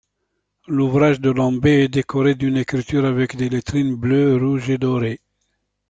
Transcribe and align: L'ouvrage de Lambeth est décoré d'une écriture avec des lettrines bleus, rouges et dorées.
L'ouvrage 0.67 1.19
de 1.21 1.29
Lambeth 1.29 1.67
est 1.79 1.87
décoré 1.87 2.33
d'une 2.33 2.57
écriture 2.57 3.05
avec 3.05 3.35
des 3.35 3.49
lettrines 3.49 3.95
bleus, 3.95 4.35
rouges 4.35 4.71
et 4.71 4.79
dorées. 4.79 5.19